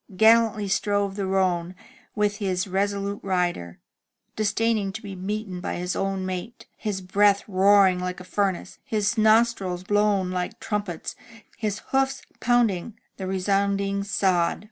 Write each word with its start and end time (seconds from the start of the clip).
Gallantly 0.17 0.67
strove 0.67 1.15
the 1.15 1.27
roan 1.27 1.75
with 2.15 2.37
his 2.37 2.65
resolute 2.67 3.19
rider, 3.21 3.77
disdaining 4.35 4.91
to 4.93 5.01
be 5.03 5.13
beaten 5.13 5.61
by 5.61 5.75
his 5.75 5.95
own 5.95 6.25
mate, 6.25 6.65
his 6.75 7.01
breath 7.01 7.43
roaring 7.47 7.99
like 7.99 8.19
a 8.19 8.23
furnace, 8.23 8.79
his 8.83 9.15
nostrils 9.15 9.83
blown 9.83 10.31
like 10.31 10.59
trumpets, 10.59 11.15
his 11.55 11.83
hoofs 11.89 12.23
poimding 12.39 12.93
the 13.17 13.27
resounding 13.27 14.03
sod. 14.03 14.59